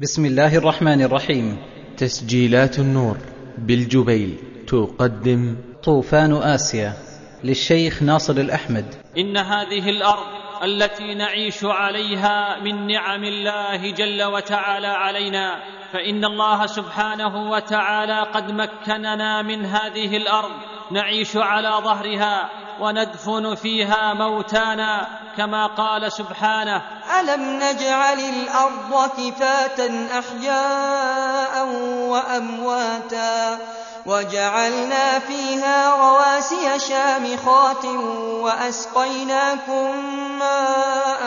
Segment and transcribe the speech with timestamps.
[0.00, 1.56] بسم الله الرحمن الرحيم
[1.96, 3.16] تسجيلات النور
[3.58, 4.38] بالجبيل
[4.68, 6.92] تقدم طوفان اسيا
[7.44, 10.26] للشيخ ناصر الاحمد ان هذه الأرض
[10.62, 15.62] التي نعيش عليها من نعم الله جل وتعالى علينا
[15.92, 20.52] فان الله سبحانه وتعالى قد مكننا من هذه الأرض
[20.90, 22.50] نعيش على ظهرها
[22.80, 26.82] وندفن فيها موتانا كما قال سبحانه
[27.20, 31.66] ألم نجعل الأرض كفاة أحياء
[32.08, 33.58] وأمواتا
[34.06, 37.84] وجعلنا فيها رواسي شامخات
[38.44, 39.90] وأسقيناكم
[40.38, 41.22] ماء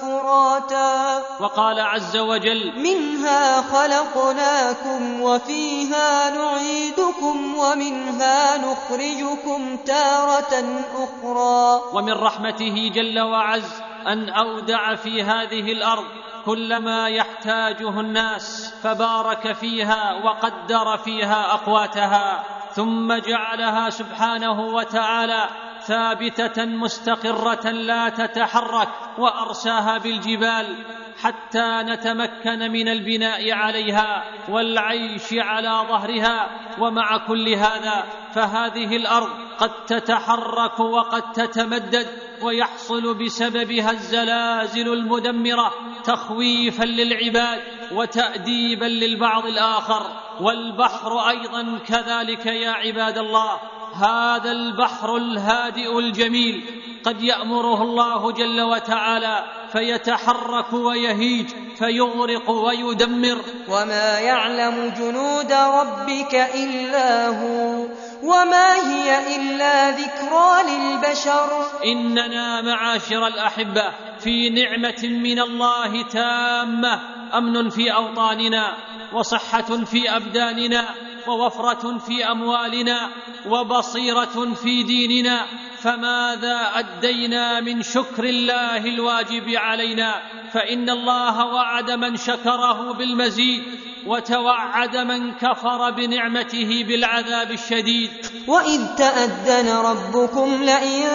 [0.00, 1.22] فراتا.
[1.40, 10.64] وقال عز وجل منها خلقناكم وفيها نعيدكم ومنها نخرجكم تارة
[10.94, 11.82] أخرى.
[11.92, 13.70] ومن رحمته جل وعز
[14.06, 23.14] أن أودع في هذه الأرض كل ما يحتاجه الناس فبارك فيها وقدر فيها أقواتها ثم
[23.14, 25.48] جعلها سبحانه وتعالى
[25.80, 30.84] ثابتة مستقرة لا تتحرك وأرساها بالجبال
[31.22, 40.80] حتى نتمكن من البناء عليها والعيش على ظهرها ومع كل هذا فهذه الأرض قد تتحرك
[40.80, 50.06] وقد تتمدد ويحصل بسببها الزلازل المدمرة تخويفا للعباد وتاديبا للبعض الآخر.
[50.40, 53.60] والبحر أيضا كذلك يا عباد الله.
[53.94, 56.64] هذا البحر الهادئ الجميل
[57.04, 63.38] قد يأمره الله جل وتعالى فيتحرك ويهيج فيغرق ويدمر.
[63.68, 67.86] وما يعلم جنود ربك إلا هو.
[68.22, 71.66] وما هي إلا ذكرى للبشر.
[71.84, 73.84] إننا معاشر الأحبة
[74.20, 77.00] في نعمة من الله تامة
[77.34, 78.76] أمن في أوطاننا
[79.12, 80.84] وصحة في أبداننا
[81.26, 83.10] ووفرة في أموالنا
[83.46, 85.46] وبصيرة في ديننا.
[85.82, 93.62] فماذا أدينا من شكر الله الواجب علينا؟ فإن الله وعد من شكره بالمزيد
[94.08, 98.10] وتوعد من كفر بنعمته بالعذاب الشديد.
[98.46, 101.08] وإذ تأذن ربكم لئن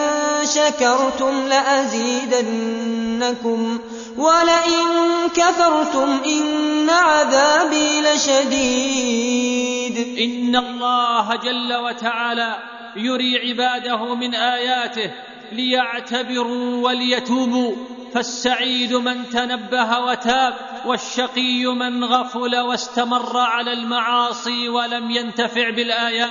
[0.44, 2.60] شكرتم لأزيدنكم
[4.16, 4.86] ولئن
[5.34, 9.96] كفرتم إن عذابي لشديد.
[10.18, 12.56] إن الله جل وتعالى
[12.96, 15.10] يري عباده من آياته
[15.52, 17.76] ليعتبروا وليتوبوا.
[18.14, 20.54] فالسعيد من تنبه وتاب.
[20.86, 26.30] والشقي من غفل واستمر على المعاصي ولم ينتفع بالايات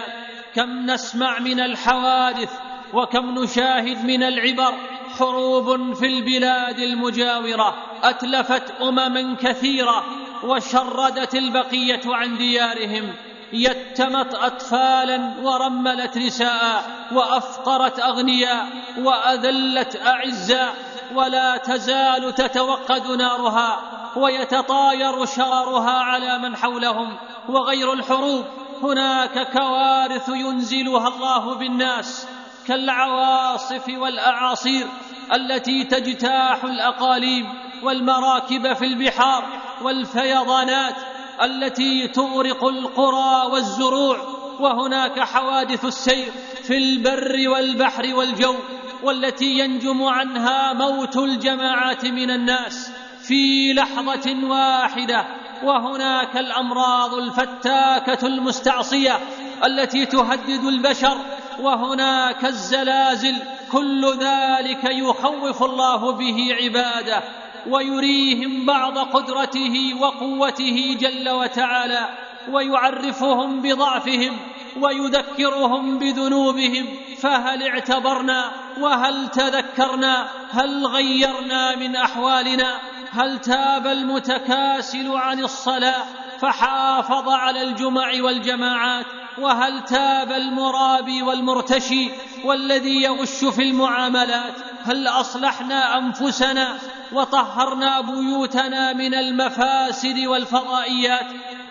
[0.55, 2.51] كم نسمع من الحوادث
[2.93, 4.73] وكم نشاهد من العبر
[5.19, 7.75] حروب في البلاد المجاورة.
[8.03, 10.05] أتلفت امما كثيرة
[10.43, 13.13] وشردت البقية عن ديارهم.
[13.53, 20.75] يتمت اطفالا ورملت نساء وأفقرت أغنياء وأذلت أعزاء.
[21.15, 24.02] ولا تزال تتوقد نارها.
[24.17, 27.17] ويتطاير شررها على من حولهم
[27.49, 28.45] وغير الحروب.
[28.83, 32.27] هناك كوارث ينزلها الله بالناس
[32.67, 34.87] كالعواصف والأعاصير
[35.33, 37.45] التي تجتاح الأقاليم
[37.83, 39.43] والمراكب في البحار
[39.81, 40.95] والفيضانات
[41.43, 44.17] التي تغرق القرى والزروع.
[44.59, 46.31] وهناك حوادث السير
[46.63, 48.55] في البر والبحر والجو
[49.03, 52.92] والتي ينجم عنها موت الجماعات من الناس.
[53.23, 55.25] في لحظة واحدة
[55.63, 59.19] وهناك الأمراض الفتاكة المستعصية
[59.65, 61.17] التي تهدد البشر
[61.59, 63.35] وهناك الزلازل
[63.71, 67.23] كل ذلك يخوف الله به عباده
[67.69, 72.09] ويريهم بعض قدرته وقوته جل وتعالى
[72.51, 74.37] ويعرفهم بضعفهم
[74.81, 76.85] ويذكرهم بذنوبهم
[77.17, 82.79] فهل اعتبرنا؟ وهل تذكرنا؟ هل غيرنا من أحوالنا؟
[83.13, 86.03] هل تاب المتكاسل عن الصلاة
[86.39, 89.05] فحافظ على الجمع والجماعات؟
[89.37, 92.11] وهل تاب المرابي والمرتشي
[92.43, 94.53] والذي يغش في المعاملات؟
[94.83, 96.77] هل أصلحنا أنفسنا
[97.11, 101.27] وطهرنا بيوتنا من المفاسد والفضائيات؟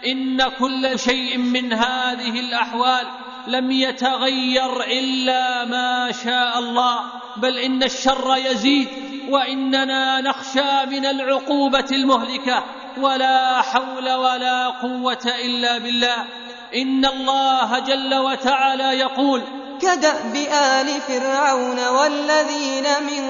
[0.07, 3.07] إن كل شيء من هذه الأحوال
[3.47, 7.01] لم يتغير إلا ما شاء الله
[7.37, 12.65] بل إن الشر يزيد وإننا نخشى من العقوبة المهلكة
[13.01, 16.25] ولا حول ولا قوة إلا بالله.
[16.75, 19.43] إن الله جل وتعالى يقول
[19.81, 23.25] كدأب آل فرعون والذين من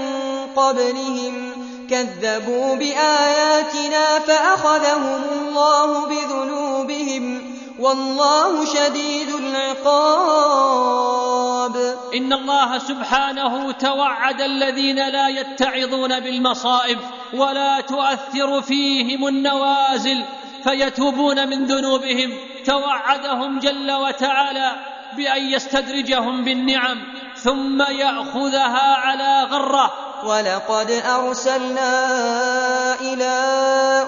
[0.57, 1.53] قبلهم
[1.91, 10.83] كذبوا بآياتنا فأخذهم الله بذنوبهم والله شديد العقاب.
[12.15, 16.99] إن الله سبحانه توعد الذين لا يتعظون بالمصائب
[17.33, 20.25] ولا تؤثر فيهم النوازل
[20.65, 22.33] فيتوبون من ذنوبهم.
[22.67, 24.73] توعدهم جل وتعالى
[25.17, 26.99] بأن يستدرجهم بالنعم
[27.37, 29.93] ثم يأخذها على غرة.
[30.25, 31.91] ولقد أرسلنا
[33.01, 33.33] إلى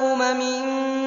[0.02, 1.03] أمم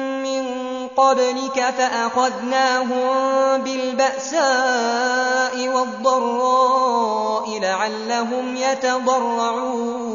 [0.98, 10.08] قبلك فأخذناهم بالبأساء والضراء لعلهم يتضرعون.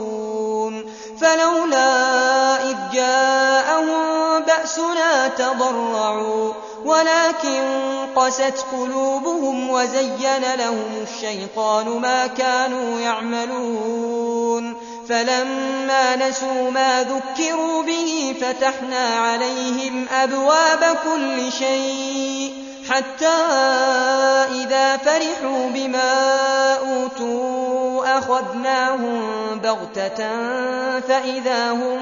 [1.22, 1.90] فلولا
[2.70, 6.54] إذ جاءهم بأسنا تضرعوا
[6.86, 7.64] ولكن
[8.16, 14.76] قست قلوبهم وزين لهم الشيطان ما كانوا يعملون.
[15.10, 22.54] فلما نسوا ما ذكروا به فتحنا عليهم أبواب كل شيء
[22.90, 23.28] حتى
[24.62, 26.14] إذا فرحوا بما
[26.74, 29.22] أوتوا أخذناهم
[29.64, 30.18] بغتة
[31.00, 32.00] فإذا هم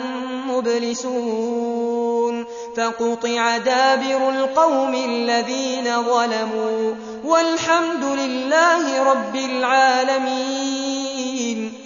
[0.52, 2.46] مبلسون
[2.78, 10.81] فقطع دابر القوم الذين ظلموا والحمد لله رب العالمين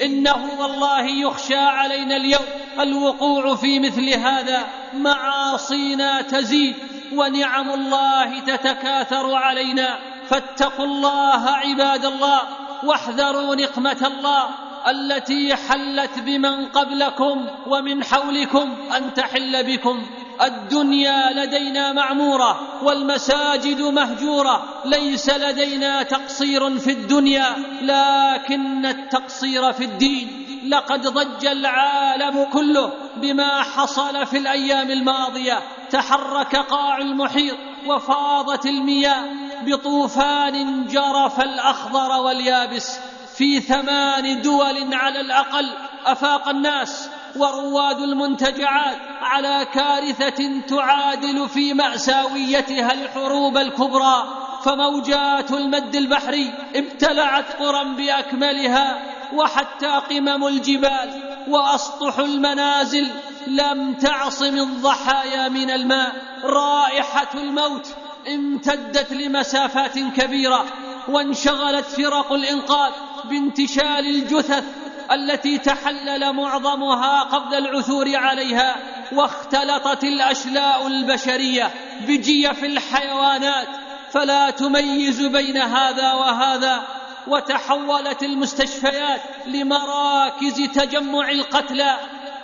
[0.02, 2.46] إنه والله يخشى علينا اليوم
[2.80, 4.68] الوقوع في مثل هذا.
[4.94, 6.76] معاصينا تزيد
[7.14, 10.00] ونعم الله تتكاثر علينا.
[10.30, 12.42] فاتقوا الله عباد الله
[12.84, 14.50] واحذروا نقمة الله
[14.88, 20.06] التي حلت بمن قبلكم ومن حولكم أن تحل بكم.
[20.42, 30.42] الدنيا لدينا معمورة والمساجد مهجورة ليس لدينا تقصير في الدنيا لكن التقصير في الدين.
[30.68, 35.60] لقد ضج العالم كله بما حصل في الأيام الماضية.
[35.92, 37.58] تحرك قاع المحيط
[37.88, 39.26] وفاضت المياه
[39.62, 43.00] بطوفان جرف الأخضر واليابس
[43.38, 45.70] في ثمان دول على الأقل.
[46.06, 54.28] أفاق الناس ورواد المنتجعات على كارثة تعادل في مأساويتها الحروب الكبرى
[54.64, 59.02] فموجات المد البحري ابتلعت قرى بأكملها
[59.34, 63.08] وحتى قمم الجبال وأسطح المنازل
[63.48, 66.16] لم تعصم الضحايا من الماء.
[66.44, 67.88] رائحة الموت
[68.28, 70.66] امتدت لمسافات كبيرة
[71.08, 72.92] وانشغلت فرق الإنقاذ
[73.30, 74.64] بانتشال الجثث
[75.12, 78.76] التي تحلل معظمها قبل العثور عليها
[79.12, 81.72] واختلطت الأشلاء البشرية
[82.08, 83.68] بجيف الحيوانات
[84.12, 86.84] فلا تميز بين هذا وهذا.
[87.28, 91.98] وتحولت المستشفيات لمراكز تجمع القتلى.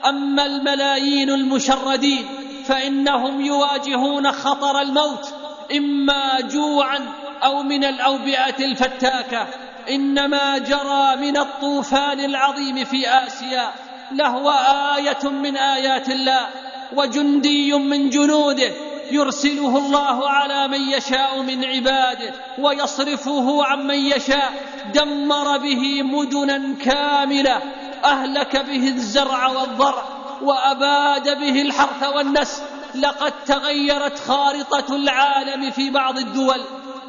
[0.05, 2.25] أما الملايين المشردين
[2.65, 5.33] فإنهم يواجهون خطر الموت
[5.77, 6.99] إما جوعا
[7.43, 9.47] أو من الأوبئة الفتاكة.
[9.89, 13.71] إنما جرى من الطوفان العظيم في آسيا
[14.11, 14.51] لهو
[14.95, 16.47] آية من آيات الله
[16.93, 18.71] وجندي من جنوده
[19.11, 24.53] يرسله الله على من يشاء من عباده ويصرفه عن من يشاء
[24.93, 27.61] دمر به مدنا كاملة
[28.03, 30.03] أهلك به الزرع والضرع
[30.41, 32.63] وأباد به الحرث والنسل
[32.95, 36.61] لقد تغيرت خارطة العالم في بعض الدول.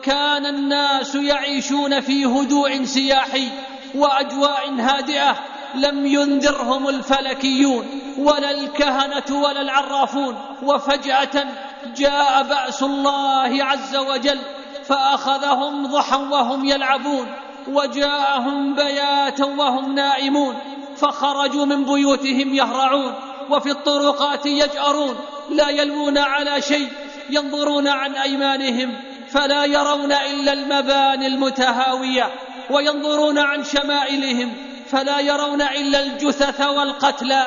[0.03, 3.49] كان الناس يعيشون في هدوء سياحي
[3.95, 5.39] وأجواء هادئة
[5.75, 7.87] لم ينذرهم الفلكيون
[8.19, 10.37] ولا الكهنة ولا العرافون.
[10.63, 11.47] وفجأة
[11.97, 14.39] جاء بأس الله عز وجل
[14.85, 17.27] فأخذهم ضحى وهم يلعبون
[17.69, 20.57] وجاءهم بياتا وهم نائمون
[20.97, 23.15] فخرجوا من بيوتهم يهرعون
[23.51, 25.17] وفي الطرقات يجأرون
[25.51, 26.89] لا يلوون على شيء
[27.31, 28.97] ينظرون عن أيمانهم.
[29.33, 32.31] فلا يرون إلا المباني المتهاوية
[32.71, 34.53] وينظرون عن شمائلهم
[34.89, 37.47] فلا يرون إلا الجثث والقتلى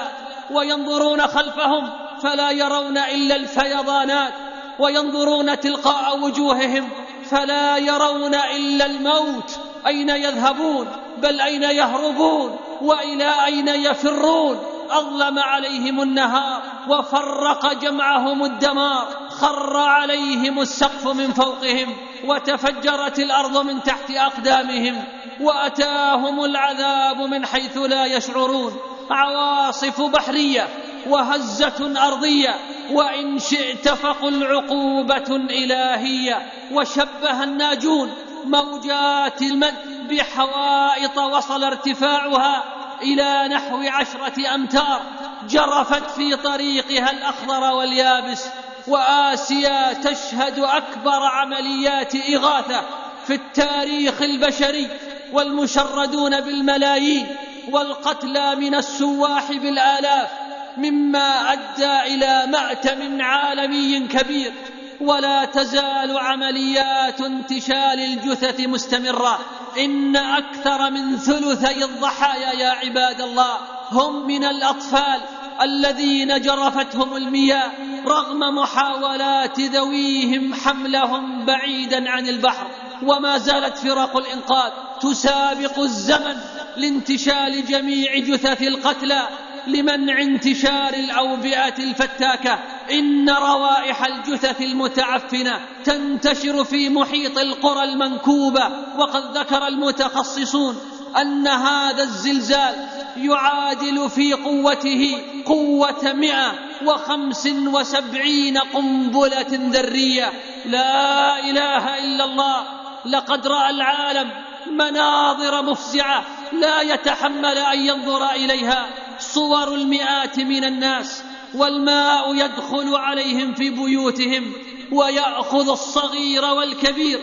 [0.51, 1.89] وينظرون خلفهم
[2.23, 4.33] فلا يرون إلا الفيضانات
[4.79, 6.89] وينظرون تلقاء وجوههم
[7.29, 10.87] فلا يرون إلا الموت أين يذهبون
[11.17, 14.74] بل أين يهربون وإلى أين يفرون.
[14.91, 24.11] أظلم عليهم النهار وفرق جمعهم الدمار خر عليهم السقف من فوقهم وتفجرت الأرض من تحت
[24.11, 25.03] أقدامهم
[25.41, 28.77] وأتاهم العذاب من حيث لا يشعرون.
[29.09, 30.67] عواصف بحرية
[31.07, 32.55] وهزة أرضية
[32.91, 36.51] وإن شئت فقل عقوبة إلهية.
[36.71, 38.13] وشبه الناجون
[38.45, 39.73] موجات المد
[40.09, 42.63] بحوائط وصل ارتفاعها
[43.01, 45.01] إلى نحو عشرة أمتار
[45.49, 48.45] جرفت في طريقها الأخضر واليابس
[48.87, 52.81] وآسيا تشهد أكبر عمليات إغاثة
[53.27, 54.87] في التاريخ البشري
[55.33, 57.27] والمشردون بالملايين
[57.71, 60.29] والقتلى من السواح بالآلاف
[60.77, 64.53] مما أدى إلى مأتم عالمي كبير.
[65.01, 69.39] ولا تزال عمليات انتشال الجثث مستمرة.
[69.79, 73.57] إن أكثر من ثلثي الضحايا يا عباد الله
[73.91, 75.21] هم من الأطفال
[75.61, 77.71] الذين جرفتهم المياه
[78.07, 82.67] رغم محاولات ذويهم حملهم بعيدا عن البحر.
[83.03, 84.71] وما زالت فرق الإنقاذ
[85.01, 86.37] تسابق الزمن
[86.77, 89.27] لانتشال جميع جثث القتلى.
[89.67, 92.59] لمنع انتشار الاوبئه الفتاكة.
[92.91, 98.69] إن روائح الجثث المتعفنة تنتشر في محيط القرى المنكوبة.
[98.97, 100.77] وقد ذكر المتخصصون
[101.21, 102.75] أن هذا الزلزال
[103.17, 106.53] يعادل في قوته قوة مئة
[106.85, 110.33] وخمس وسبعين قنبلة ذرية.
[110.65, 112.65] لا إله إلا الله.
[113.05, 114.31] لقد رأى العالم
[114.71, 118.87] مناظر مفزعة لا يتحمل أن ينظر إليها.
[119.19, 121.23] صور المئات من الناس
[121.55, 124.53] والماء يدخل عليهم في بيوتهم
[124.91, 127.19] ويأخذ الصغير والكبير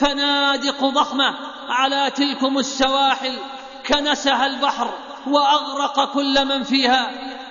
[0.00, 1.34] فنادق ضخمة
[1.68, 3.38] على تلكم السواحل
[3.86, 4.94] كنسها البحر
[5.26, 7.10] وأغرق كل من فيها.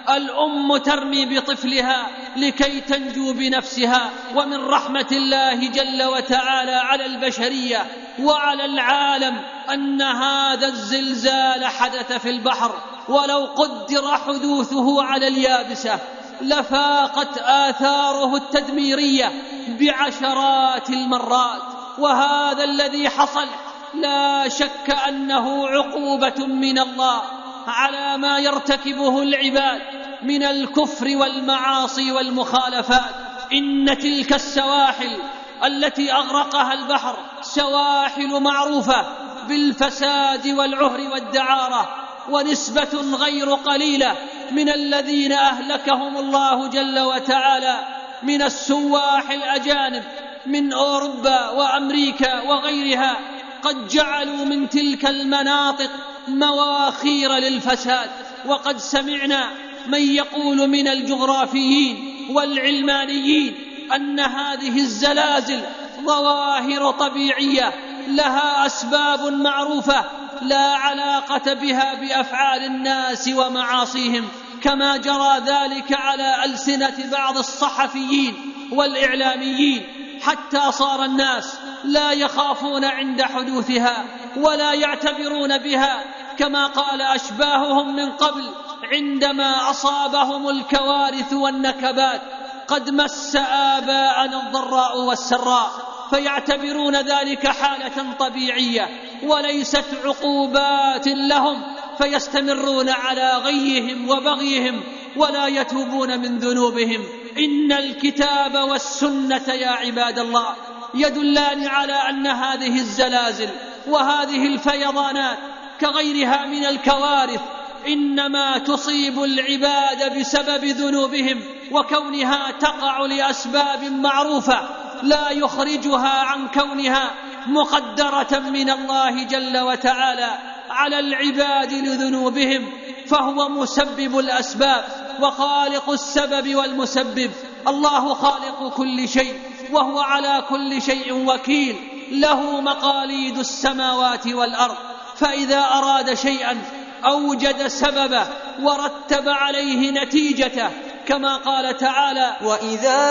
[0.09, 7.85] الأم ترمي بطفلها لكي تنجو بنفسها ومن رحمة الله جل وتعالى على البشرية
[8.19, 12.94] وعلى العالم أن هذا الزلزال حدث في البحر.
[13.09, 15.99] ولو قدر حدوثه على اليابسة
[16.41, 19.31] لفاقت آثاره التدميرية
[19.67, 21.61] بعشرات المرات.
[21.97, 23.47] وهذا الذي حصل
[23.93, 27.21] لا شك أنه عقوبة من الله
[27.67, 29.81] على ما يرتكبه العباد
[30.23, 33.15] من الكفر والمعاصي والمخالفات.
[33.53, 35.19] إن تلك السواحل
[35.63, 39.05] التي أغرقها البحر سواحل معروفة
[39.47, 44.15] بالفساد والعهر والدعارة ونسبة غير قليلة
[44.51, 47.87] من الذين أهلكهم الله جل وتعالى
[48.23, 50.03] من السواح الأجانب
[50.45, 53.17] من أوروبا وأمريكا وغيرها
[53.61, 55.89] قد جعلوا من تلك المناطق
[56.27, 58.09] مواخير للفساد
[58.45, 59.51] وقد سمعنا
[59.87, 63.55] من يقول من الجغرافيين والعلمانيين
[63.95, 65.61] أن هذه الزلازل
[66.05, 67.73] ظواهر طبيعية
[68.07, 70.05] لها أسباب معروفة
[70.41, 74.27] لا علاقة بها بأفعال الناس ومعاصيهم
[74.61, 79.83] كما جرى ذلك على ألسنة بعض الصحفيين والإعلاميين
[80.21, 84.05] حتى صار الناس لا يخافون عند حدوثها
[84.37, 86.03] ولا يعتبرون بها
[86.37, 88.49] كما قال أشباههم من قبل
[88.93, 92.21] عندما أصابهم الكوارث والنكبات
[92.67, 95.71] قد مس آباءنا الضراء والسراء
[96.09, 98.89] فيعتبرون ذلك حالة طبيعية.
[99.23, 101.61] وليست عقوبات لهم
[101.97, 104.83] فيستمرون على غيهم وبغيهم
[105.15, 107.03] ولا يتوبون من ذنوبهم.
[107.37, 110.55] إن الكتاب والسنة يا عباد الله
[110.95, 113.49] يدلان على أن هذه الزلازل
[113.87, 115.37] وهذه الفيضانات
[115.81, 117.41] كغيرها من الكوارث
[117.87, 121.41] إنما تصيب العباد بسبب ذنوبهم
[121.71, 124.59] وكونها تقع لأسباب معروفة
[125.03, 127.11] لا يخرجها عن كونها.
[127.47, 130.37] مقدرة من الله جل وتعالى
[130.69, 132.71] على العباد لذنوبهم
[133.07, 134.83] فهو مسبب الأسباب
[135.21, 137.31] وخالق السبب والمسبب.
[137.67, 139.39] الله خالق كل شيء
[139.71, 141.75] وهو على كل شيء وكيل
[142.11, 144.77] له مقاليد السماوات والأرض.
[145.15, 146.61] فإذا أراد شيئا
[147.05, 148.27] أوجد سببه
[148.61, 150.69] ورتب عليه نتيجته
[151.07, 153.01] كما قال تعالى واذا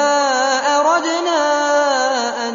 [0.76, 1.38] اردنا
[2.48, 2.54] ان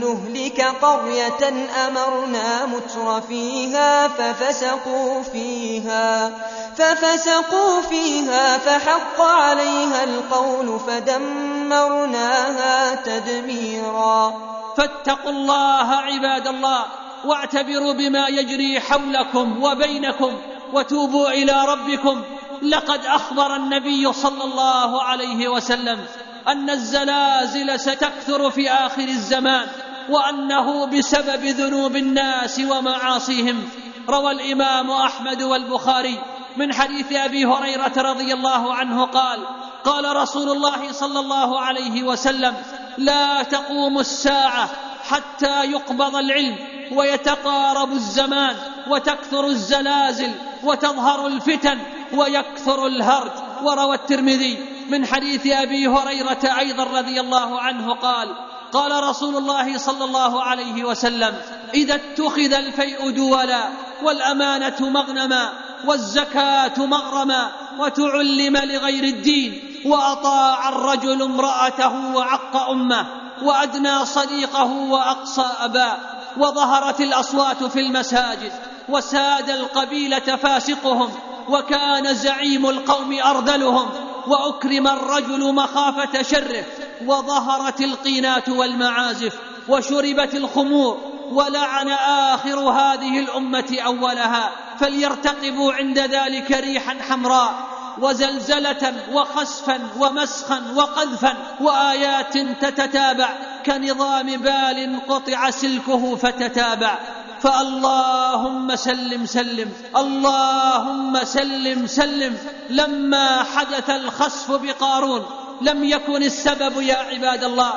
[0.00, 1.48] نهلك قريه
[1.88, 6.30] امرنا متر فيها ففسقوا فيها
[6.76, 14.34] ففسقوا فيها فحق عليها القول فدمرناها تدميرا
[14.76, 16.84] فاتقوا الله عباد الله
[17.24, 20.32] واعتبروا بما يجري حولكم وبينكم
[20.72, 22.22] وتوبوا إلى ربكم
[22.62, 26.06] لقد أخبر النبي صلى الله عليه وسلم
[26.48, 29.66] أن الزلازل ستكثر في آخر الزمان
[30.08, 33.68] وأنه بسبب ذنوب الناس ومعاصيهم.
[34.08, 36.18] روى الإمام أحمد والبخاري
[36.56, 39.40] من حديث أبي هريرة رضي الله عنه قال
[39.84, 42.54] قال رسول الله صلى الله عليه وسلم
[42.98, 44.68] لا تقوم الساعة
[45.08, 46.56] حتى يقبض العلم
[46.92, 48.56] ويتقارب الزمان
[48.88, 50.32] وتكثر الزلازل
[50.64, 51.78] وتظهر الفتن
[52.14, 53.32] ويكثر الهرج.
[53.62, 58.28] وروى الترمذي من حديث أبي هريرة أيضا رضي الله عنه قال
[58.72, 61.34] قال رسول الله صلى الله عليه وسلم
[61.74, 63.68] إذا اتخذ الفيء دولا
[64.02, 65.52] والأمانة مغنما
[65.86, 73.06] والزكاة مغرما وتعلم لغير الدين وأطاع الرجل امرأته وعق أمه
[73.42, 75.96] وأدنى صديقه وأقصى أباه
[76.36, 78.52] وظهرت الأصوات في المساجد
[78.88, 81.10] وساد القبيلة فاسقهم
[81.48, 83.88] وكان زعيم القوم اردلهم
[84.26, 86.64] وأكرم الرجل مخافة شره
[87.06, 89.34] وظهرت القينات والمعازف
[89.68, 90.98] وشربت الخمور
[91.30, 91.88] ولعن
[92.32, 97.54] آخر هذه الأمة أولها فليرتقبوا عند ذلك ريحا حمراء
[97.98, 103.28] وزلزلة وخسفا ومسخا وقذفا وآيات تتتابع
[103.66, 106.98] كنظام بال قطع سلكه فتتابع
[107.42, 112.38] فاللهم سلم سلم اللهم سلم سلم.
[112.70, 115.26] لما حدث الخسف بقارون
[115.60, 117.72] لم يكن السبب يا عباد الله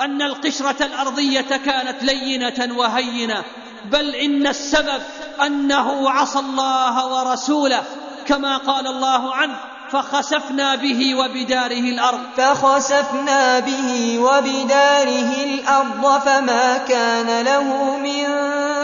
[0.00, 3.44] ان القشره الارضيه كانت لينه وهينه.
[3.84, 5.02] بل ان السبب
[5.44, 7.84] انه عصى الله ورسوله
[8.26, 9.69] كما قال الله عنه.
[9.92, 12.20] فخسفنا به وبداره الأرض.
[12.36, 18.26] فخسفنا به وبداره الأرض فما كان له من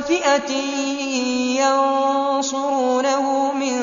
[0.03, 0.53] فئة
[1.63, 3.77] ينصرونه من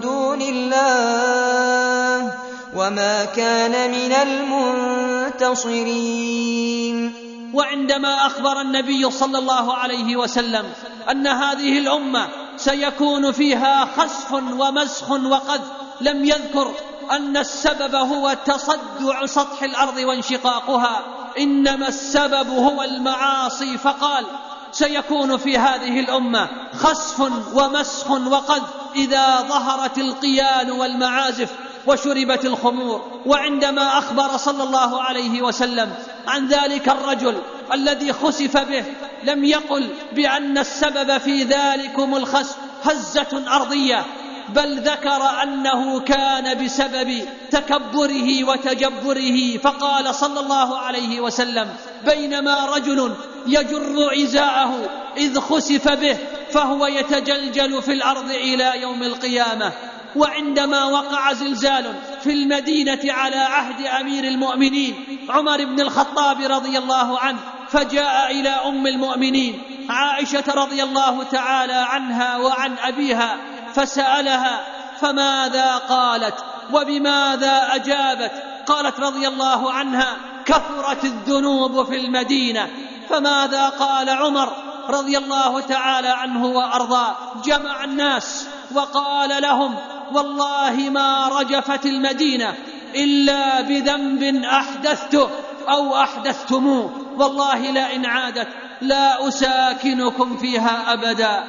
[0.00, 2.32] دون الله
[2.76, 4.12] وما كان من
[5.42, 6.32] المنتصرين.
[7.54, 10.64] وعندما أخبر النبي صلى الله عليه وسلم
[11.10, 16.74] أن هذه الأمة سيكون فيها خسف ومسخ وقذف لم يذكر
[17.10, 21.04] أن السبب هو تصدع سطح الأرض وانشقاقها
[21.38, 24.24] إنما السبب هو المعاصي فقال
[24.72, 27.20] سيكون في هذه الأمة خسف
[27.54, 31.50] ومسخ وقذف إذا ظهرت القيان والمعازف
[31.86, 33.22] وشربت الخمور.
[33.26, 35.94] وعندما أخبر صلى الله عليه وسلم
[36.26, 38.84] عن ذلك الرجل الذي خسف به
[39.24, 44.04] لم يقل بأن السبب في ذلكم الخسف هزة أرضية.
[44.54, 51.68] بل ذكر أنه كان بسبب تكبره وتجبره فقال صلى الله عليه وسلم
[52.06, 53.14] بينما رجل
[53.46, 56.18] يجر عزاءه إذ خسف به
[56.50, 59.72] فهو يتجلجل في الأرض إلى يوم القيامة.
[60.16, 64.94] وعندما وقع زلزال في المدينة على عهد أمير المؤمنين
[65.28, 67.38] عمر بن الخطاب رضي الله عنه
[67.68, 73.36] فجاء إلى أم المؤمنين عائشة رضي الله تعالى عنها وعن أبيها
[73.74, 74.60] فسألها
[75.00, 76.34] فماذا قالت؟
[76.72, 78.32] وبماذا أجابت؟
[78.66, 82.68] قالت رضي الله عنها كثرت الذنوب في المدينة.
[83.08, 84.52] فماذا قال عمر
[84.88, 89.74] رضي الله تعالى عنه وأرضاه؟ جمع الناس وقال لهم
[90.12, 92.54] والله ما رجفت المدينة
[92.94, 95.30] إلا بذنب أحدثته
[95.68, 96.92] أو أحدثتموه.
[97.16, 98.48] والله لئن عادت
[98.80, 101.44] لا أساكنكم فيها أبدا.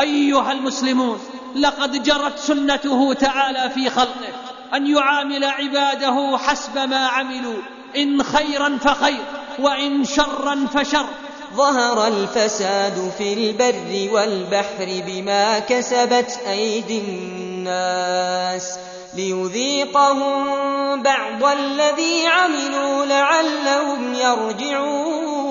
[0.00, 1.20] أيها المسلمون
[1.56, 4.32] لقد جرت سنته تعالى في خلقه
[4.74, 7.62] أن يعامل عباده حسب ما عملوا
[7.96, 9.24] إن خيرا فخير
[9.58, 11.06] وإن شرا فشر.
[11.54, 18.78] ظهر الفساد في البر والبحر بما كسبت أيدي الناس
[19.14, 25.48] ليذيقهم بعض الذي عملوا لعلهم يرجعون.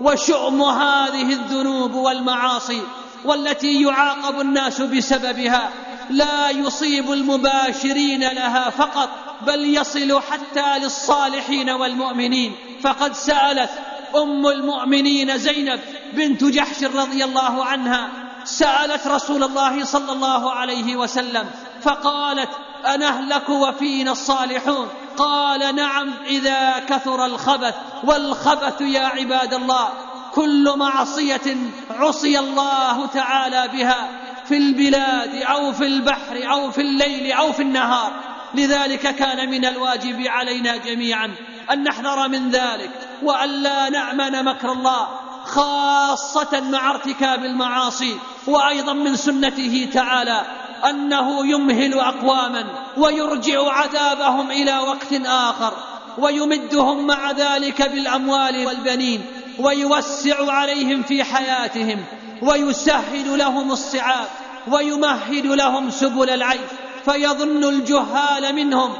[0.00, 2.82] وشؤم هذه الذنوب والمعاصي
[3.24, 5.70] والتي يعاقب الناس بسببها.
[6.10, 9.10] لا يصيب المباشرين لها فقط
[9.46, 12.56] بل يصل حتى للصالحين والمؤمنين.
[12.82, 13.70] فقد سألت
[14.16, 15.80] أم المؤمنين زينب
[16.12, 18.08] بنت جحش رضي الله عنها.
[18.44, 21.50] سألت رسول الله صلى الله عليه وسلم
[21.82, 22.50] فقالت
[22.94, 27.74] أنهلك وفينا الصالحون؟ قال نعم إذا كثر الخبث.
[28.04, 29.88] والخبث يا عباد الله
[30.34, 31.56] كل معصية
[31.90, 34.08] عصي الله تعالى بها
[34.48, 38.12] في البلاد أو في البحر أو في الليل أو في النهار.
[38.54, 41.34] لذلك كان من الواجب علينا جميعا
[41.72, 42.90] أن نحذر من ذلك
[43.22, 45.08] وأن لا نأمن مكر الله
[45.44, 48.16] خاصة مع ارتكاب المعاصي.
[48.46, 50.42] وأيضا من سنته تعالى
[50.90, 52.64] أنه يمهل اقواما
[52.96, 55.72] ويرجع عذابهم إلى وقت آخر
[56.18, 59.41] ويمدهم مع ذلك بالأموال والبنين.
[59.58, 62.04] ويوسع عليهم في حياتهم
[62.42, 64.28] ويسهل لهم الصعاب
[64.68, 66.60] ويمهد لهم سبل العيش.
[67.04, 68.92] فيظن الجهال منهم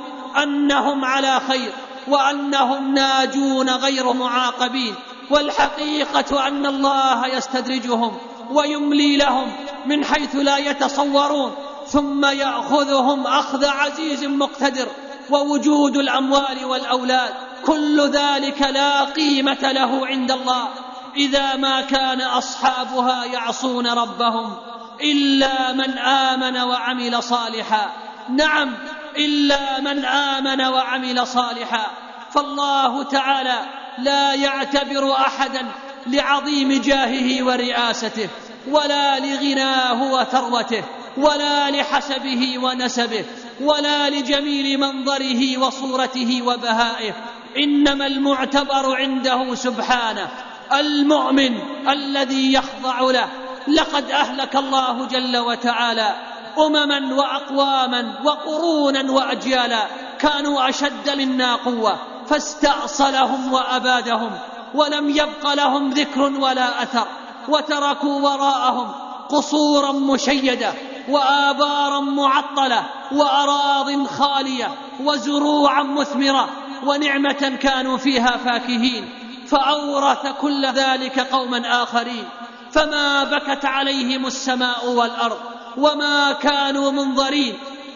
[0.42, 1.72] أنهم على خير
[2.08, 4.94] وأنهم ناجون غير معاقبين.
[5.30, 8.16] والحقيقة أن الله يستدرجهم
[8.50, 9.52] ويملي لهم
[9.86, 11.54] من حيث لا يتصورون
[11.86, 14.86] ثم يأخذهم أخذ عزيز مقتدر
[15.30, 17.34] ووجود الأموال والأولاد.
[17.66, 20.68] كل ذلك لا قيمة له عند الله.
[21.16, 24.56] إذا ما كان أصحابها يعصون ربهم
[25.00, 27.92] إلا من آمن وعمل صالحا.
[28.30, 28.74] نعم
[29.16, 31.86] إلا من آمن وعمل صالحا.
[32.34, 33.58] فالله تعالى
[33.98, 35.66] لا يعتبر أحدا
[36.06, 38.28] لعظيم جاهه ورئاسته
[38.70, 40.84] ولا لغناه وثروته
[41.16, 43.24] ولا لحسبه ونسبه
[43.60, 47.14] ولا لجميل منظره وصورته وبهائه.
[47.56, 50.28] إنما المعتبر عنده سبحانه
[50.72, 53.28] المؤمن الذي يخضع له.
[53.68, 56.14] لقد أهلك الله جل وتعالى
[56.58, 59.86] أمما وأقواما وقرونا وأجيالا
[60.18, 64.30] كانوا أشد منا قوة فاستأصلهم وأبادهم
[64.74, 67.06] ولم يبق لهم ذكر ولا أثر
[67.48, 68.92] وتركوا وراءهم
[69.28, 70.72] قصورا مشيدة.
[71.08, 76.48] وآبارا معطلة وأراض خالية وزروعا مثمرة
[76.86, 79.08] ونعمة كانوا فيها فاكهين
[79.46, 82.24] فأورث كل ذلك قوما آخرين
[82.72, 85.38] فما بكت عليهم السماء والأرض
[85.76, 87.54] وما كانوا منظرين.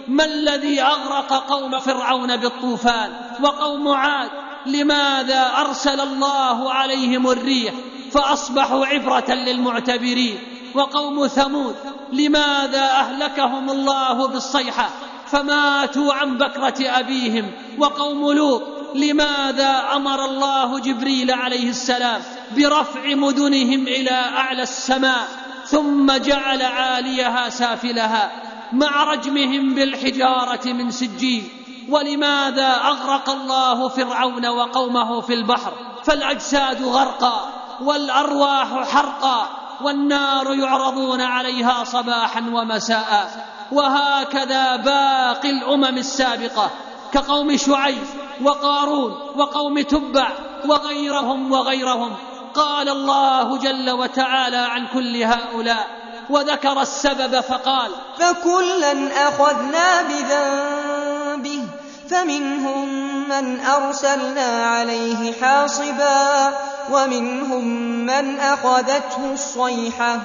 [0.08, 4.30] ما الذي أغرق قوم فرعون بالطوفان وقوم عاد؟
[4.66, 7.74] لماذا أرسل الله عليهم الريح
[8.12, 10.38] فأصبحوا عبرة للمعتبرين؟
[10.76, 11.76] وقوم ثمود
[12.12, 14.90] لماذا أهلكهم الله بالصيحة؟
[15.26, 17.50] فماتوا عن بكرة أبيهم.
[17.78, 18.62] وقوم لوط
[18.94, 22.22] لماذا أمر الله جبريل عليه السلام
[22.56, 25.28] برفع مدنهم إلى أعلى السماء؟
[25.64, 28.32] ثم جعل عاليها سافلها
[28.72, 31.48] مع رجمهم بالحجارة من سجيل.
[31.88, 35.72] ولماذا أغرق الله فرعون وقومه في البحر؟
[36.04, 39.65] فالأجساد غرقا والأرواح حرقا.
[39.82, 43.30] والنار يعرضون عليها صباحا ومساء
[43.72, 46.70] وهكذا باقي الأمم السابقة
[47.12, 48.06] كقوم شعيب
[48.42, 50.28] وقارون وقوم تبع
[50.66, 52.16] وغيرهم وغيرهم.
[52.54, 55.86] قال الله جل وتعالى عن كل هؤلاء
[56.30, 61.68] وذكر السبب فقال فكلا أخذنا بذنبه
[62.10, 62.88] فمنهم
[63.28, 66.54] من أرسلنا عليه حاصبا
[66.92, 67.64] ومنهم
[68.06, 70.18] من أخذته الصيحة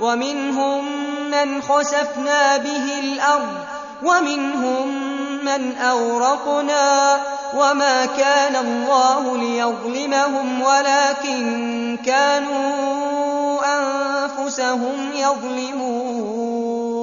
[0.00, 0.84] ومنهم
[1.30, 3.64] من خسفنا به الأرض
[4.02, 4.88] ومنهم
[5.44, 7.18] من أورقنا
[7.54, 16.98] وما كان الله ليظلمهم ولكن كانوا أنفسهم يظلمون.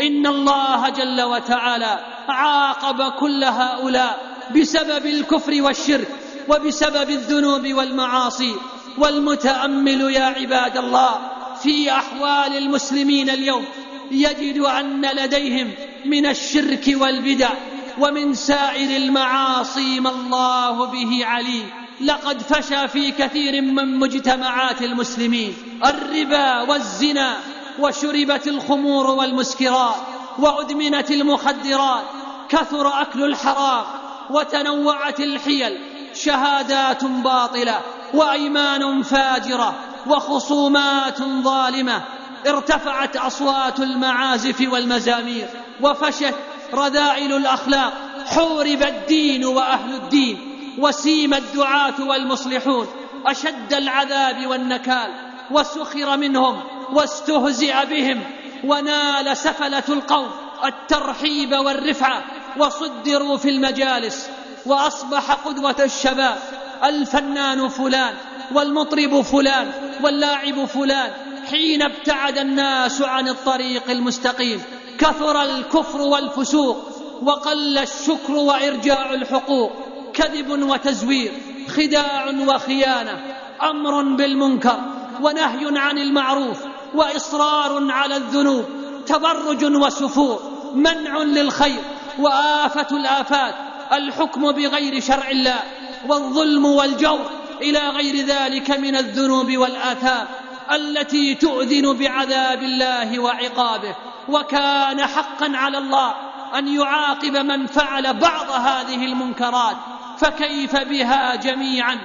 [0.00, 6.08] إن الله جل وتعالى عاقب كل هؤلاء بسبب الكفر والشرك
[6.48, 8.54] وبسبب الذنوب والمعاصي.
[8.98, 11.18] والمتأمل يا عباد الله
[11.62, 13.64] في أحوال المسلمين اليوم
[14.10, 15.70] يجد أن لديهم
[16.04, 17.50] من الشرك والبدع
[17.98, 21.70] ومن سائر المعاصي ما الله به عليم.
[22.00, 27.36] لقد فشى في كثير من مجتمعات المسلمين الربا والزنا
[27.78, 29.96] وشربت الخمور والمسكرات
[30.38, 32.04] وأدمنت المخدرات
[32.48, 33.84] كثر أكل الحرام
[34.30, 35.78] وتنوعت الحيل.
[36.14, 37.80] شهادات باطلة
[38.14, 39.74] وأيمان فاجرة
[40.06, 42.02] وخصومات ظالمة.
[42.46, 45.48] ارتفعت أصوات المعازف والمزامير
[45.80, 46.34] وفشت
[46.74, 47.92] رذائل الأخلاق.
[48.26, 50.38] حورب الدين وأهل الدين
[50.78, 52.86] وسيم الدعاة والمصلحون.
[53.26, 55.10] أشد العذاب والنكال
[55.50, 58.24] وسخر منهم واستهزئ بهم
[58.64, 60.30] ونال سفلة القوم.
[60.64, 62.22] الترحيب والرفعة
[62.58, 64.28] وصدروا في المجالس
[64.66, 66.38] وأصبح قدوة الشباب
[66.84, 68.14] الفنان فلان
[68.52, 71.12] والمطرب فلان واللاعب فلان.
[71.50, 74.62] حين ابتعد الناس عن الطريق المستقيم
[74.98, 76.76] كثر الكفر والفسوق
[77.22, 79.72] وقل الشكر وإرجاع الحقوق.
[80.14, 81.32] كذب وتزوير
[81.68, 83.24] خداع وخيانة
[83.62, 84.80] أمر بالمنكر
[85.22, 86.58] ونهي عن المعروف
[86.94, 88.64] وإصرار على الذنوب
[89.06, 90.42] تبرج وسفور
[90.74, 91.82] منع للخير.
[92.18, 93.54] وآفة الآفات
[93.92, 95.62] الحكم بغير شرع الله
[96.08, 97.30] والظلم والجور
[97.62, 100.26] إلى غير ذلك من الذنوب والآثام
[100.72, 103.96] التي تؤذن بعذاب الله وعقابه.
[104.28, 106.14] وكان حقا على الله
[106.58, 109.76] أن يعاقب من فعل بعض هذه المنكرات
[110.18, 111.98] فكيف بها جميعا؟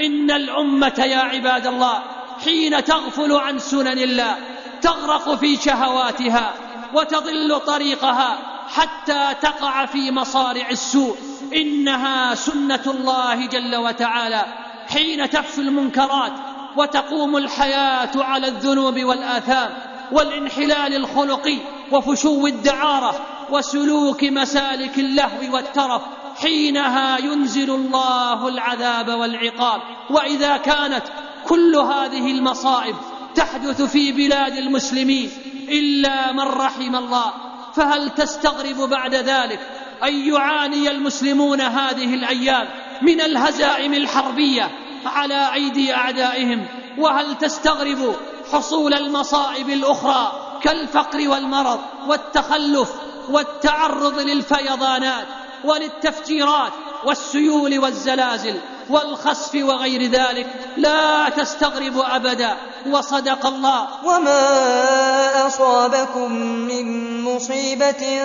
[0.00, 2.02] إن الأمة يا عباد الله
[2.44, 4.36] حين تغفل عن سنن الله
[4.82, 6.52] تغرق في شهواتها
[6.94, 8.38] وتضل طريقها
[8.70, 11.16] حتى تقع في مصارع السوء.
[11.56, 14.44] إنها سنة الله جل وتعالى.
[14.88, 16.32] حين تفشو المنكرات
[16.76, 19.70] وتقوم الحياة على الذنوب والآثام
[20.12, 21.58] والانحلال الخلقي
[21.92, 26.02] وفشو الدعارة وسلوك مسالك اللهو والترف
[26.42, 29.80] حينها ينزل الله العذاب والعقاب.
[30.10, 31.02] وإذا كانت
[31.48, 32.96] كل هذه المصائب
[33.34, 35.30] تحدث في بلاد المسلمين
[35.68, 37.32] إلا من رحم الله
[37.74, 39.60] فهل تستغرب بعد ذلك
[40.04, 42.68] أن يعاني المسلمون هذه الأيام
[43.02, 44.70] من الهزائم الحربية
[45.06, 46.66] على أيدي أعدائهم؟
[46.98, 48.16] وهل تستغرب
[48.52, 52.92] حصول المصائب الأخرى كالفقر والمرض والتخلف
[53.28, 55.26] والتعرض للفيضانات
[55.64, 56.72] وللتفجيرات
[57.04, 60.46] والسيول والزلازل؟ والخسف وغير ذلك.
[60.76, 62.56] لا تستغرب أبدا.
[62.86, 63.88] وصدق الله.
[64.04, 66.84] وما أصابكم من
[67.24, 68.22] مصيبة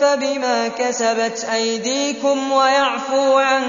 [0.00, 3.64] فبما كسبت أيديكم ويعفو عن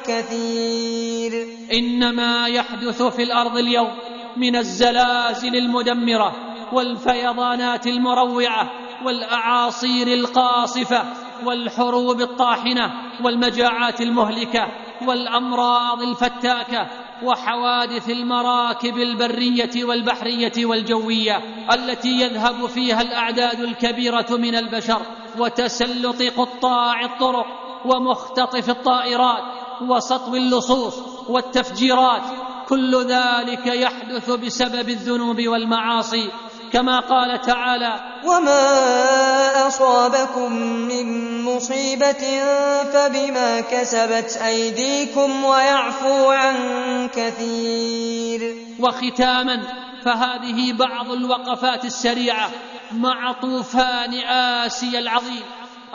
[0.00, 1.46] كثير.
[1.72, 3.90] إنما يحدث في الأرض اليوم
[4.36, 6.32] من الزلازل المدمرة
[6.72, 8.70] والفيضانات المروعة
[9.04, 11.04] والأعاصير القاصفة
[11.44, 12.92] والحروب الطاحنة
[13.24, 14.68] والمجاعات المهلكة
[15.06, 16.88] والأمراض الفتاكة
[17.22, 21.36] وحوادث المراكب البرية والبحرية والجوية
[21.74, 25.02] التي يذهب فيها الأعداد الكبيرة من البشر
[25.38, 27.46] وتسلط قطاع الطرق
[27.84, 29.42] ومختطف الطائرات
[29.82, 32.22] وسطو اللصوص والتفجيرات
[32.68, 36.30] كل ذلك يحدث بسبب الذنوب والمعاصي
[36.72, 42.42] كما قال تعالى وما أصابكم من مصيبة
[42.92, 46.56] فبما كسبت أيديكم ويعفو عن
[47.08, 49.62] كثير وختاما
[50.04, 52.50] فهذه بعض الوقفات السريعة
[52.92, 54.14] مع طوفان
[54.64, 55.42] اسيا العظيم.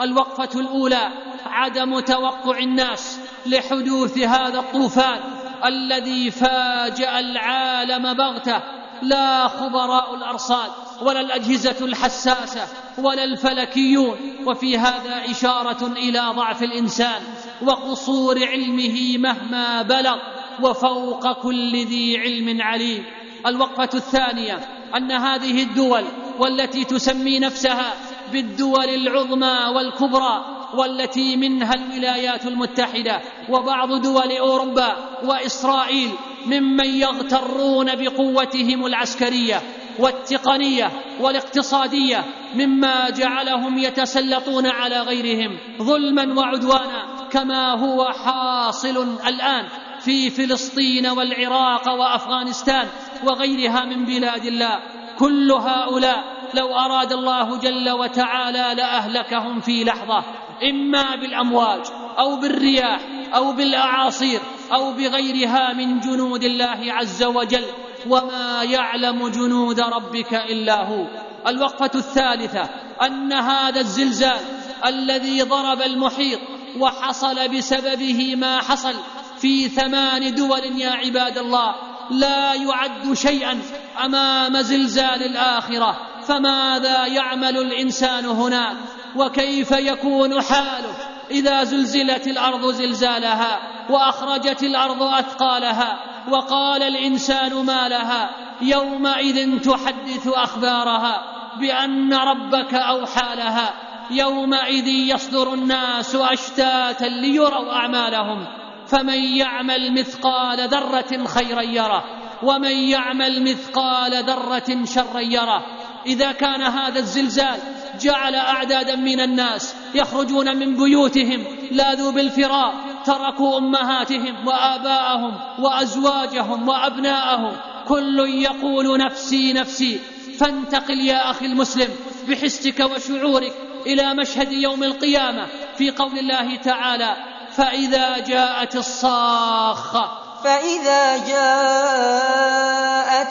[0.00, 1.08] الوقفة الأولى
[1.46, 5.20] عدم توقع الناس لحدوث هذا الطوفان
[5.64, 8.77] الذي فاجأ العالم بغتة.
[9.02, 10.70] لا خبراء الأرصاد
[11.02, 12.66] ولا الأجهزة الحساسة
[12.98, 14.16] ولا الفلكيون.
[14.46, 17.22] وفي هذا إشارة إلى ضعف الإنسان
[17.62, 20.18] وقصور علمه مهما بلغ
[20.62, 23.04] وفوق كل ذي علم عليم.
[23.46, 24.60] الوقفة الثانية
[24.96, 26.04] أن هذه الدول
[26.38, 27.94] والتي تسمي نفسها
[28.32, 36.10] بالدول العظمى والكبرى والتي منها الولايات المتحدة وبعض دول أوروبا وإسرائيل
[36.48, 39.62] ممن يغترون بقوتهم العسكرية
[39.98, 49.68] والتقنية والاقتصادية مما جعلهم يتسلطون على غيرهم ظلما وعدوانا كما هو حاصل الآن
[50.00, 52.88] في فلسطين والعراق وأفغانستان
[53.24, 54.78] وغيرها من بلاد الله.
[55.18, 60.24] كل هؤلاء لو أراد الله جل وتعالى لأهلكهم في لحظة
[60.70, 61.80] إما بالأمواج
[62.18, 63.00] أو بالرياح
[63.34, 64.40] أو بالأعاصير
[64.72, 67.64] أو بغيرها من جنود الله عز وجل
[68.08, 71.04] وما يعلم جنود ربك إلا هو.
[71.46, 72.68] الوقفة الثالثة
[73.02, 74.40] أن هذا الزلزال
[74.86, 76.40] الذي ضرب المحيط
[76.78, 78.94] وحصل بسببه ما حصل
[79.38, 81.74] في ثمان دول يا عباد الله
[82.10, 83.60] لا يعد شيئا
[84.04, 85.96] أمام زلزال الآخرة.
[86.26, 88.76] فماذا يعمل الإنسان هناك
[89.16, 93.60] وكيف يكون حاله؟ إذا زلزلت الأرض زلزالها
[93.90, 101.22] وأخرجت الأرض أثقالها وقال الإنسان ما لها يومئذ تحدث أخبارها
[101.60, 103.74] بأن ربك أوحى لها
[104.10, 108.46] يومئذ يصدر الناس أشتاتا ليروا أعمالهم
[108.86, 112.04] فمن يعمل مثقال ذرة خيرا يره
[112.42, 117.58] ومن يعمل مثقال ذرة شرا يره إذا كان هذا الزلزال
[118.00, 127.56] جعل أعدادا من الناس يخرجون من بيوتهم لاذوا بالفراق تركوا أمهاتهم وآباءهم وأزواجهم وأبناءهم.
[127.88, 130.00] كل يقول نفسي نفسي
[130.38, 131.88] فانتقل يا أخي المسلم
[132.28, 133.52] بحسك وشعورك
[133.86, 135.46] إلى مشهد يوم القيامة
[135.78, 137.16] في قول الله تعالى
[137.50, 142.38] فإذا جاءت الصاخة فإذا جاءت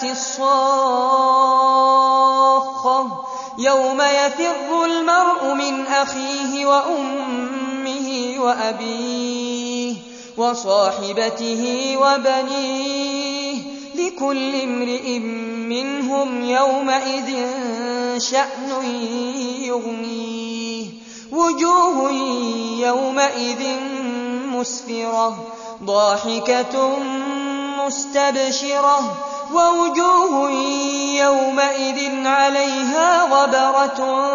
[0.03, 1.37] الصاخة
[3.57, 9.95] يوم يفر المرء من أخيه وأمه وأبيه
[10.37, 13.61] وصاحبته وبنيه
[13.95, 15.19] لكل امرئ
[15.69, 17.47] منهم يومئذ
[18.17, 18.85] شأن
[19.61, 20.85] يغنيه.
[21.31, 22.11] وجوه
[22.79, 23.63] يومئذ
[24.47, 25.56] مسفرة.
[25.83, 26.89] ضاحكة
[27.85, 29.15] مستبشرة
[29.53, 30.51] ووجوه
[31.19, 34.29] يومئذ عليها غبرة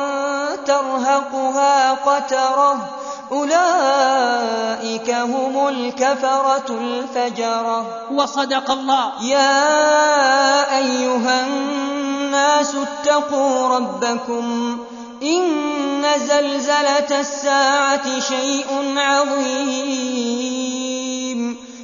[0.66, 2.88] ترهقها قترة.
[3.33, 7.87] أولئك هم الكفرة الفجرة.
[8.12, 9.12] وصدق الله.
[9.22, 14.78] يا أيها الناس اتقوا ربكم.
[15.22, 20.82] إن زلزلة الساعة شيء عظيم.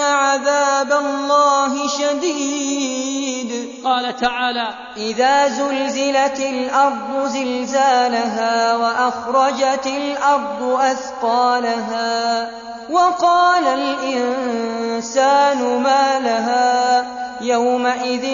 [0.00, 3.70] عذاب الله شديد.
[3.84, 12.50] قال تعالى إذا زلزلت الأرض زلزالها وأخرجت الأرض أثقالها
[12.90, 17.06] وقال الإنسان ما لها
[17.40, 18.26] يومئذ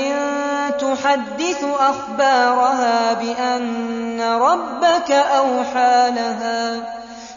[0.80, 6.95] تحدث أخبارها بأن ربك أوحى لها